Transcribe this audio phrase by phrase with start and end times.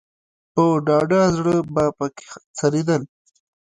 [0.53, 2.25] په ډاډه زړه به په کې
[2.57, 3.01] څرېدل.